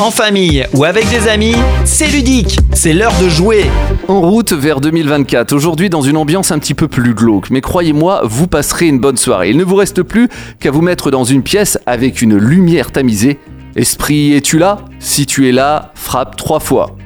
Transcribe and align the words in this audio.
en 0.00 0.10
famille 0.10 0.64
ou 0.74 0.84
avec 0.84 1.08
des 1.08 1.28
amis, 1.28 1.54
c'est 1.84 2.06
ludique, 2.06 2.58
c'est 2.72 2.92
l'heure 2.92 3.14
de 3.20 3.28
jouer. 3.28 3.64
En 4.06 4.20
route 4.20 4.52
vers 4.52 4.80
2024, 4.80 5.52
aujourd'hui 5.52 5.90
dans 5.90 6.02
une 6.02 6.16
ambiance 6.16 6.52
un 6.52 6.58
petit 6.58 6.74
peu 6.74 6.88
plus 6.88 7.14
glauque, 7.14 7.50
mais 7.50 7.60
croyez-moi, 7.60 8.22
vous 8.24 8.46
passerez 8.46 8.86
une 8.86 9.00
bonne 9.00 9.16
soirée. 9.16 9.50
Il 9.50 9.56
ne 9.56 9.64
vous 9.64 9.76
reste 9.76 10.02
plus 10.02 10.28
qu'à 10.60 10.70
vous 10.70 10.82
mettre 10.82 11.10
dans 11.10 11.24
une 11.24 11.42
pièce 11.42 11.78
avec 11.86 12.22
une 12.22 12.36
lumière 12.36 12.92
tamisée. 12.92 13.38
Esprit, 13.76 14.34
es-tu 14.34 14.58
là? 14.58 14.78
Si 14.98 15.26
tu 15.26 15.48
es 15.48 15.52
là, 15.52 15.92
frappe 15.94 16.36
trois 16.36 16.60
fois. 16.60 16.96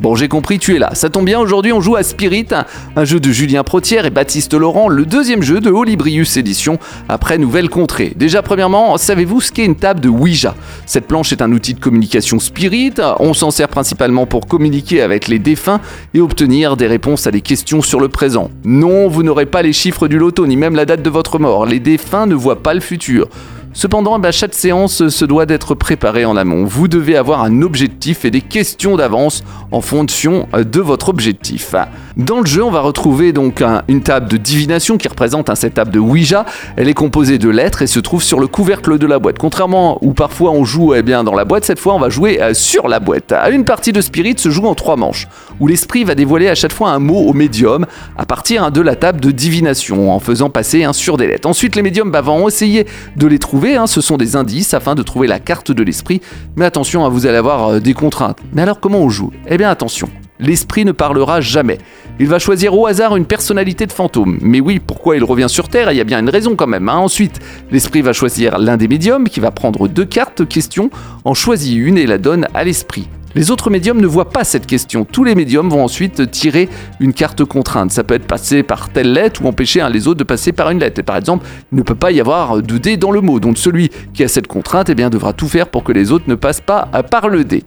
Bon, 0.00 0.14
j'ai 0.14 0.28
compris, 0.28 0.58
tu 0.58 0.74
es 0.74 0.78
là. 0.78 0.94
Ça 0.94 1.10
tombe 1.10 1.26
bien, 1.26 1.38
aujourd'hui 1.38 1.74
on 1.74 1.82
joue 1.82 1.94
à 1.94 2.02
Spirit, 2.02 2.46
un, 2.96 3.04
jeu 3.04 3.20
de 3.20 3.30
Julien 3.32 3.64
Protière 3.64 4.06
et 4.06 4.10
Baptiste 4.10 4.54
Laurent, 4.54 4.88
le 4.88 5.04
deuxième 5.04 5.42
jeu 5.42 5.60
de 5.60 5.70
Holibrius 5.70 6.38
Édition 6.38 6.78
après 7.10 7.36
Nouvelle 7.36 7.68
Contrée. 7.68 8.14
Déjà, 8.16 8.40
premièrement, 8.40 8.96
savez-vous 8.96 9.42
ce 9.42 9.52
qu'est 9.52 9.66
une 9.66 9.76
table 9.76 10.00
de 10.00 10.08
Ouija? 10.08 10.54
Cette 10.86 11.06
planche 11.06 11.32
est 11.32 11.42
un 11.42 11.52
outil 11.52 11.74
de 11.74 11.80
communication 11.80 12.38
Spirit. 12.38 12.94
On 13.18 13.34
s'en 13.34 13.50
sert 13.50 13.68
principalement 13.68 14.24
pour 14.24 14.46
communiquer 14.46 15.02
avec 15.02 15.28
les 15.28 15.38
défunts 15.38 15.82
et 16.14 16.22
obtenir 16.22 16.78
des 16.78 16.86
réponses 16.86 17.26
à 17.26 17.30
des 17.30 17.42
questions 17.42 17.82
sur 17.82 18.00
le 18.00 18.08
présent. 18.08 18.50
Non, 18.64 19.06
vous 19.06 19.22
n'aurez 19.22 19.44
pas 19.44 19.60
les 19.60 19.74
chiffres 19.74 20.08
du 20.08 20.18
loto 20.18 20.46
ni 20.46 20.56
même 20.56 20.76
la 20.76 20.86
date 20.86 21.02
de 21.02 21.10
votre 21.10 21.38
mort. 21.38 21.66
Les 21.66 21.78
défunts 21.78 22.24
ne 22.24 22.34
voient 22.34 22.62
pas 22.62 22.72
le 22.72 22.80
futur. 22.80 23.28
Cependant, 23.72 24.18
bah, 24.18 24.32
chaque 24.32 24.54
séance 24.54 25.08
se 25.08 25.24
doit 25.24 25.46
d'être 25.46 25.76
préparée 25.76 26.24
en 26.24 26.36
amont. 26.36 26.64
Vous 26.64 26.88
devez 26.88 27.16
avoir 27.16 27.42
un 27.42 27.62
objectif 27.62 28.24
et 28.24 28.30
des 28.32 28.40
questions 28.40 28.96
d'avance 28.96 29.44
en 29.70 29.80
fonction 29.80 30.48
euh, 30.54 30.64
de 30.64 30.80
votre 30.80 31.08
objectif. 31.08 31.74
Dans 32.16 32.40
le 32.40 32.46
jeu, 32.46 32.62
on 32.62 32.70
va 32.70 32.80
retrouver 32.80 33.32
donc 33.32 33.62
une 33.88 34.02
table 34.02 34.28
de 34.28 34.36
divination 34.36 34.98
qui 34.98 35.08
représente 35.08 35.48
un 35.50 35.54
setup 35.54 35.90
de 35.90 35.98
Ouija. 35.98 36.44
Elle 36.76 36.88
est 36.88 36.94
composée 36.94 37.38
de 37.38 37.48
lettres 37.48 37.82
et 37.82 37.86
se 37.86 38.00
trouve 38.00 38.22
sur 38.22 38.40
le 38.40 38.46
couvercle 38.46 38.98
de 38.98 39.06
la 39.06 39.18
boîte. 39.18 39.38
Contrairement 39.38 39.98
où 40.02 40.12
parfois 40.12 40.50
on 40.50 40.64
joue 40.64 40.94
eh 40.94 41.02
bien, 41.02 41.24
dans 41.24 41.34
la 41.34 41.44
boîte, 41.44 41.64
cette 41.64 41.78
fois 41.78 41.94
on 41.94 42.00
va 42.00 42.10
jouer 42.10 42.40
euh, 42.42 42.54
sur 42.54 42.88
la 42.88 43.00
boîte. 43.00 43.32
Une 43.50 43.64
partie 43.64 43.92
de 43.92 44.00
Spirit 44.00 44.34
se 44.38 44.50
joue 44.50 44.66
en 44.66 44.74
trois 44.74 44.96
manches, 44.96 45.28
où 45.60 45.66
l'esprit 45.66 46.04
va 46.04 46.14
dévoiler 46.14 46.48
à 46.48 46.54
chaque 46.54 46.72
fois 46.72 46.90
un 46.90 46.98
mot 46.98 47.20
au 47.20 47.32
médium 47.32 47.86
à 48.18 48.26
partir 48.26 48.70
de 48.70 48.80
la 48.80 48.96
table 48.96 49.20
de 49.20 49.30
divination, 49.30 50.12
en 50.12 50.20
faisant 50.20 50.50
passer 50.50 50.84
un 50.84 50.92
sur 50.92 51.16
des 51.16 51.26
lettres. 51.26 51.48
Ensuite, 51.48 51.76
les 51.76 51.82
médiums 51.82 52.10
bah, 52.10 52.20
vont 52.20 52.48
essayer 52.48 52.86
de 53.16 53.26
les 53.26 53.38
trouver 53.38 53.60
Hein, 53.76 53.86
ce 53.86 54.00
sont 54.00 54.16
des 54.16 54.36
indices 54.36 54.74
afin 54.74 54.94
de 54.94 55.02
trouver 55.02 55.26
la 55.26 55.38
carte 55.38 55.72
de 55.72 55.82
l'esprit. 55.82 56.20
Mais 56.56 56.64
attention, 56.64 57.04
hein, 57.04 57.08
vous 57.08 57.26
allez 57.26 57.36
avoir 57.36 57.68
euh, 57.68 57.80
des 57.80 57.94
contraintes. 57.94 58.38
Mais 58.52 58.62
alors 58.62 58.80
comment 58.80 58.98
on 58.98 59.08
joue? 59.08 59.30
Eh 59.46 59.56
bien 59.56 59.70
attention, 59.70 60.08
l'esprit 60.40 60.84
ne 60.84 60.92
parlera 60.92 61.40
jamais. 61.40 61.78
Il 62.18 62.26
va 62.26 62.38
choisir 62.38 62.76
au 62.76 62.86
hasard 62.86 63.16
une 63.16 63.26
personnalité 63.26 63.86
de 63.86 63.92
fantôme. 63.92 64.38
Mais 64.42 64.60
oui, 64.60 64.80
pourquoi 64.84 65.16
il 65.16 65.24
revient 65.24 65.48
sur 65.48 65.68
Terre? 65.68 65.92
Il 65.92 65.96
y 65.96 66.00
a 66.00 66.04
bien 66.04 66.20
une 66.20 66.28
raison 66.28 66.56
quand 66.56 66.66
même. 66.66 66.88
Hein. 66.88 66.96
Ensuite, 66.96 67.40
l'esprit 67.70 68.02
va 68.02 68.12
choisir 68.12 68.58
l'un 68.58 68.76
des 68.76 68.88
médiums 68.88 69.28
qui 69.28 69.40
va 69.40 69.50
prendre 69.50 69.88
deux 69.88 70.04
cartes 70.04 70.46
question, 70.46 70.90
en 71.24 71.34
choisit 71.34 71.76
une 71.76 71.98
et 71.98 72.06
la 72.06 72.18
donne 72.18 72.46
à 72.54 72.64
l'esprit. 72.64 73.08
Les 73.36 73.52
autres 73.52 73.70
médiums 73.70 74.00
ne 74.00 74.08
voient 74.08 74.30
pas 74.30 74.42
cette 74.42 74.66
question. 74.66 75.04
Tous 75.04 75.22
les 75.22 75.36
médiums 75.36 75.70
vont 75.70 75.84
ensuite 75.84 76.32
tirer 76.32 76.68
une 76.98 77.12
carte 77.12 77.44
contrainte. 77.44 77.92
Ça 77.92 78.02
peut 78.02 78.14
être 78.14 78.26
passé 78.26 78.64
par 78.64 78.88
telle 78.88 79.12
lettre 79.12 79.44
ou 79.44 79.46
empêcher 79.46 79.86
les 79.92 80.08
autres 80.08 80.18
de 80.18 80.24
passer 80.24 80.50
par 80.50 80.68
une 80.70 80.80
lettre. 80.80 80.98
Et 80.98 81.04
par 81.04 81.16
exemple, 81.16 81.46
il 81.70 81.78
ne 81.78 81.82
peut 81.82 81.94
pas 81.94 82.10
y 82.10 82.20
avoir 82.20 82.60
de 82.60 82.78
dé 82.78 82.96
dans 82.96 83.12
le 83.12 83.20
mot. 83.20 83.38
Donc 83.38 83.56
celui 83.56 83.90
qui 84.12 84.24
a 84.24 84.28
cette 84.28 84.48
contrainte 84.48 84.90
eh 84.90 84.96
bien, 84.96 85.10
devra 85.10 85.32
tout 85.32 85.46
faire 85.46 85.68
pour 85.68 85.84
que 85.84 85.92
les 85.92 86.10
autres 86.10 86.24
ne 86.26 86.34
passent 86.34 86.60
pas 86.60 86.88
par 87.08 87.28
le 87.28 87.44
dé. 87.44 87.62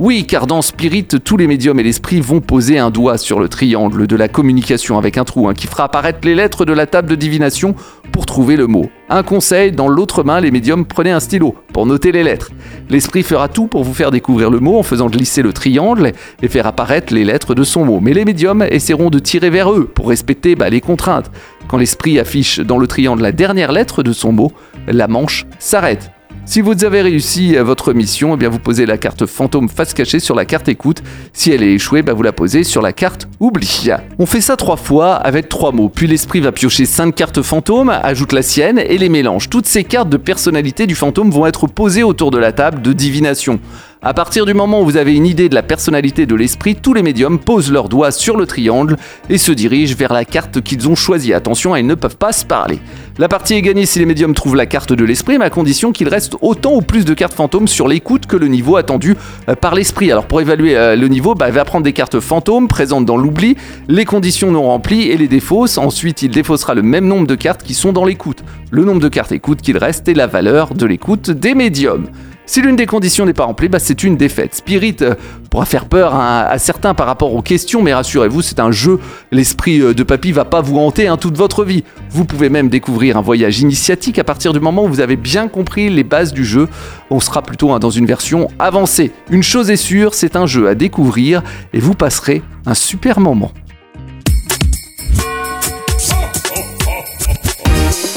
Oui, 0.00 0.26
car 0.26 0.48
dans 0.48 0.60
Spirit, 0.60 1.06
tous 1.06 1.36
les 1.36 1.46
médiums 1.46 1.78
et 1.78 1.84
l'esprit 1.84 2.20
vont 2.20 2.40
poser 2.40 2.80
un 2.80 2.90
doigt 2.90 3.16
sur 3.16 3.38
le 3.38 3.48
triangle 3.48 4.08
de 4.08 4.16
la 4.16 4.26
communication 4.26 4.98
avec 4.98 5.18
un 5.18 5.24
trou 5.24 5.48
hein, 5.48 5.54
qui 5.54 5.68
fera 5.68 5.84
apparaître 5.84 6.26
les 6.26 6.34
lettres 6.34 6.64
de 6.64 6.72
la 6.72 6.86
table 6.86 7.08
de 7.08 7.14
divination 7.14 7.76
pour 8.10 8.26
trouver 8.26 8.56
le 8.56 8.66
mot. 8.66 8.90
Un 9.08 9.22
conseil, 9.22 9.70
dans 9.70 9.86
l'autre 9.86 10.24
main, 10.24 10.40
les 10.40 10.50
médiums 10.50 10.84
prenez 10.84 11.12
un 11.12 11.20
stylo 11.20 11.54
pour 11.72 11.86
noter 11.86 12.10
les 12.10 12.24
lettres. 12.24 12.50
L'esprit 12.90 13.22
fera 13.22 13.46
tout 13.46 13.68
pour 13.68 13.84
vous 13.84 13.94
faire 13.94 14.10
découvrir 14.10 14.50
le 14.50 14.58
mot 14.58 14.80
en 14.80 14.82
faisant 14.82 15.08
glisser 15.08 15.42
le 15.42 15.52
triangle 15.52 16.10
et 16.42 16.48
faire 16.48 16.66
apparaître 16.66 17.14
les 17.14 17.24
lettres 17.24 17.54
de 17.54 17.62
son 17.62 17.84
mot. 17.84 18.00
Mais 18.00 18.14
les 18.14 18.24
médiums 18.24 18.62
essaieront 18.68 19.10
de 19.10 19.20
tirer 19.20 19.50
vers 19.50 19.72
eux 19.72 19.84
pour 19.84 20.08
respecter 20.08 20.56
bah, 20.56 20.70
les 20.70 20.80
contraintes. 20.80 21.30
Quand 21.68 21.76
l'esprit 21.76 22.18
affiche 22.18 22.58
dans 22.58 22.78
le 22.78 22.88
triangle 22.88 23.22
la 23.22 23.32
dernière 23.32 23.70
lettre 23.70 24.02
de 24.02 24.12
son 24.12 24.32
mot, 24.32 24.50
la 24.88 25.06
manche 25.06 25.46
s'arrête. 25.60 26.13
Si 26.46 26.60
vous 26.60 26.84
avez 26.84 27.00
réussi 27.00 27.56
votre 27.56 27.94
mission, 27.94 28.34
eh 28.34 28.36
bien 28.36 28.50
vous 28.50 28.58
posez 28.58 28.84
la 28.84 28.98
carte 28.98 29.24
fantôme 29.24 29.70
face 29.70 29.94
cachée 29.94 30.20
sur 30.20 30.34
la 30.34 30.44
carte 30.44 30.68
écoute. 30.68 31.02
Si 31.32 31.50
elle 31.50 31.62
est 31.62 31.72
échouée, 31.72 32.02
bah, 32.02 32.12
vous 32.12 32.22
la 32.22 32.32
posez 32.32 32.64
sur 32.64 32.82
la 32.82 32.92
carte 32.92 33.28
oubli. 33.40 33.88
On 34.18 34.26
fait 34.26 34.42
ça 34.42 34.56
trois 34.56 34.76
fois 34.76 35.14
avec 35.14 35.48
trois 35.48 35.72
mots. 35.72 35.88
Puis 35.88 36.06
l'esprit 36.06 36.40
va 36.40 36.52
piocher 36.52 36.84
cinq 36.84 37.14
cartes 37.14 37.40
fantômes, 37.40 37.88
ajoute 37.88 38.32
la 38.32 38.42
sienne 38.42 38.78
et 38.78 38.98
les 38.98 39.08
mélange. 39.08 39.48
Toutes 39.48 39.66
ces 39.66 39.84
cartes 39.84 40.10
de 40.10 40.18
personnalité 40.18 40.86
du 40.86 40.94
fantôme 40.94 41.30
vont 41.30 41.46
être 41.46 41.66
posées 41.66 42.02
autour 42.02 42.30
de 42.30 42.38
la 42.38 42.52
table 42.52 42.82
de 42.82 42.92
divination. 42.92 43.58
À 44.02 44.12
partir 44.12 44.44
du 44.44 44.52
moment 44.52 44.82
où 44.82 44.84
vous 44.84 44.98
avez 44.98 45.14
une 45.14 45.24
idée 45.24 45.48
de 45.48 45.54
la 45.54 45.62
personnalité 45.62 46.26
de 46.26 46.34
l'esprit, 46.34 46.76
tous 46.76 46.92
les 46.92 47.02
médiums 47.02 47.38
posent 47.38 47.72
leurs 47.72 47.88
doigts 47.88 48.10
sur 48.10 48.36
le 48.36 48.46
triangle 48.46 48.98
et 49.30 49.38
se 49.38 49.50
dirigent 49.50 49.96
vers 49.96 50.12
la 50.12 50.26
carte 50.26 50.60
qu'ils 50.60 50.86
ont 50.90 50.94
choisie. 50.94 51.32
Attention, 51.32 51.74
ils 51.74 51.86
ne 51.86 51.94
peuvent 51.94 52.18
pas 52.18 52.32
se 52.32 52.44
parler. 52.44 52.80
La 53.16 53.28
partie 53.28 53.54
est 53.54 53.62
gagnée 53.62 53.86
si 53.86 54.00
les 54.00 54.06
médiums 54.06 54.34
trouvent 54.34 54.56
la 54.56 54.66
carte 54.66 54.92
de 54.92 55.04
l'esprit, 55.04 55.38
mais 55.38 55.44
à 55.44 55.50
condition 55.50 55.92
qu'il 55.92 56.08
reste 56.08 56.36
autant 56.42 56.74
ou 56.74 56.80
plus 56.80 57.04
de 57.04 57.14
cartes 57.14 57.32
fantômes 57.32 57.68
sur 57.68 57.86
l'écoute 57.86 58.26
que 58.26 58.36
le 58.36 58.48
niveau 58.48 58.74
attendu 58.74 59.14
euh, 59.48 59.54
par 59.54 59.76
l'esprit. 59.76 60.10
Alors 60.10 60.26
pour 60.26 60.40
évaluer 60.40 60.76
euh, 60.76 60.96
le 60.96 61.06
niveau, 61.06 61.36
bah, 61.36 61.46
il 61.46 61.54
va 61.54 61.64
prendre 61.64 61.84
des 61.84 61.92
cartes 61.92 62.18
fantômes 62.18 62.66
présentes 62.66 63.04
dans 63.04 63.16
l'oubli, 63.16 63.56
les 63.86 64.04
conditions 64.04 64.50
non 64.50 64.64
remplies 64.64 65.10
et 65.10 65.16
les 65.16 65.28
défausse. 65.28 65.78
Ensuite, 65.78 66.22
il 66.22 66.30
défaussera 66.32 66.74
le 66.74 66.82
même 66.82 67.06
nombre 67.06 67.28
de 67.28 67.36
cartes 67.36 67.62
qui 67.62 67.74
sont 67.74 67.92
dans 67.92 68.04
l'écoute. 68.04 68.42
Le 68.72 68.84
nombre 68.84 69.00
de 69.00 69.08
cartes 69.08 69.30
écoute 69.30 69.62
qu'il 69.62 69.78
reste 69.78 70.08
et 70.08 70.14
la 70.14 70.26
valeur 70.26 70.74
de 70.74 70.84
l'écoute 70.84 71.30
des 71.30 71.54
médiums. 71.54 72.08
Si 72.46 72.60
l'une 72.60 72.76
des 72.76 72.84
conditions 72.84 73.24
n'est 73.24 73.32
pas 73.32 73.44
remplie, 73.44 73.68
bah 73.68 73.78
c'est 73.78 74.04
une 74.04 74.16
défaite. 74.16 74.54
Spirit 74.54 74.96
euh, 75.00 75.14
pourra 75.50 75.64
faire 75.64 75.86
peur 75.86 76.14
à, 76.14 76.58
certains 76.58 76.92
par 76.92 77.06
rapport 77.06 77.32
aux 77.32 77.40
questions, 77.40 77.82
mais 77.82 77.94
rassurez-vous, 77.94 78.42
c'est 78.42 78.60
un 78.60 78.70
jeu. 78.70 79.00
L'esprit 79.32 79.80
euh, 79.80 79.94
de 79.94 80.02
papy 80.02 80.30
va 80.30 80.44
pas 80.44 80.60
vous 80.60 80.78
hanter 80.78 81.08
hein, 81.08 81.16
toute 81.16 81.38
votre 81.38 81.64
vie. 81.64 81.84
Vous 82.10 82.26
pouvez 82.26 82.50
même 82.50 82.68
découvrir 82.68 83.16
un 83.16 83.22
voyage 83.22 83.60
initiatique 83.60 84.18
à 84.18 84.24
partir 84.24 84.52
du 84.52 84.60
moment 84.60 84.84
où 84.84 84.88
vous 84.88 85.00
avez 85.00 85.16
bien 85.16 85.48
compris 85.48 85.88
les 85.88 86.04
bases 86.04 86.34
du 86.34 86.44
jeu. 86.44 86.68
On 87.10 87.18
sera 87.18 87.40
plutôt 87.40 87.72
hein, 87.72 87.78
dans 87.78 87.90
une 87.90 88.06
version 88.06 88.48
avancée. 88.58 89.10
Une 89.30 89.42
chose 89.42 89.70
est 89.70 89.76
sûre, 89.76 90.12
c'est 90.12 90.36
un 90.36 90.46
jeu 90.46 90.68
à 90.68 90.74
découvrir 90.74 91.42
et 91.72 91.80
vous 91.80 91.94
passerez 91.94 92.42
un 92.66 92.74
super 92.74 93.20
moment. 93.20 93.52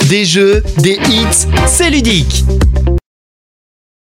Des 0.09 0.25
jeux, 0.25 0.63
des 0.77 0.99
hits, 1.09 1.47
c'est 1.65 1.89
ludique 1.89 2.45